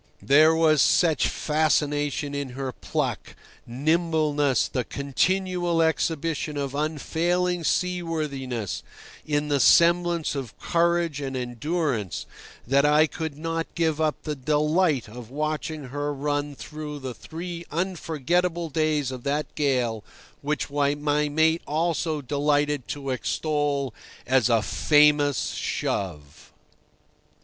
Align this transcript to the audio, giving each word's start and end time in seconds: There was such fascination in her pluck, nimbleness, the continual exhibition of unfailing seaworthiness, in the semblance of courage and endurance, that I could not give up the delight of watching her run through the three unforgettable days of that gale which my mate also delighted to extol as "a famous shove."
There 0.23 0.55
was 0.55 0.81
such 0.81 1.27
fascination 1.27 2.33
in 2.33 2.49
her 2.57 2.71
pluck, 2.71 3.35
nimbleness, 3.67 4.67
the 4.67 4.83
continual 4.83 5.79
exhibition 5.83 6.57
of 6.57 6.73
unfailing 6.73 7.63
seaworthiness, 7.63 8.81
in 9.27 9.49
the 9.49 9.59
semblance 9.59 10.33
of 10.33 10.57
courage 10.57 11.21
and 11.21 11.37
endurance, 11.37 12.25
that 12.65 12.83
I 12.83 13.05
could 13.05 13.37
not 13.37 13.67
give 13.75 14.01
up 14.01 14.23
the 14.23 14.33
delight 14.35 15.07
of 15.07 15.29
watching 15.29 15.89
her 15.89 16.11
run 16.11 16.55
through 16.55 16.97
the 16.97 17.13
three 17.13 17.63
unforgettable 17.69 18.71
days 18.71 19.11
of 19.11 19.21
that 19.25 19.53
gale 19.53 20.03
which 20.41 20.71
my 20.71 20.95
mate 20.95 21.61
also 21.67 22.21
delighted 22.23 22.87
to 22.87 23.11
extol 23.11 23.93
as 24.25 24.49
"a 24.49 24.63
famous 24.63 25.51
shove." 25.51 26.51